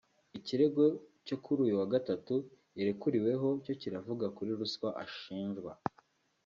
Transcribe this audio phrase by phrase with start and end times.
[0.37, 0.83] Ikirego
[1.25, 2.35] cyo kuri uyu wa Gatatu
[2.77, 5.71] yarekuriweho cyo kiravuga kuri ruswa ashinjwa